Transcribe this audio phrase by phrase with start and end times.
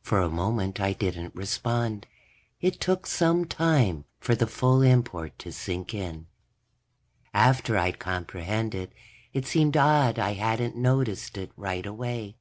[0.00, 2.06] For a moment I didn't respond.
[2.60, 6.28] It took some time for the full import to sink in.
[7.34, 8.92] After I'd comprehended,
[9.32, 12.36] it seemed odd I hadn't noticed it right away.